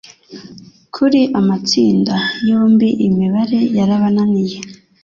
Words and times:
Kuri 0.95 1.21
Amatsinda 1.39 2.15
Yombi 2.49 2.89
imibare 3.07 3.59
yarabananiye 3.77 4.57